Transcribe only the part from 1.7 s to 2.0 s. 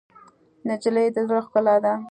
ده.